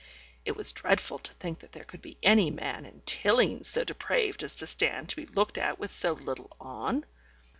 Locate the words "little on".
6.13-7.05